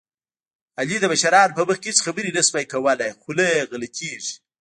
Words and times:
علي 0.79 0.97
د 1.01 1.05
مشرانو 1.13 1.55
په 1.57 1.63
مخ 1.67 1.77
کې 1.83 1.87
هېڅ 1.91 1.97
خبرې 2.05 2.29
نه 2.37 2.43
شي 2.49 2.63
کولی، 2.71 3.09
خوله 3.21 3.45
یې 3.53 3.67
غلطېږي. 3.71 4.33